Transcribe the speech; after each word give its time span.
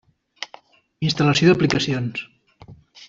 Instal·lació 1.09 1.51
d'aplicacions. 1.51 2.27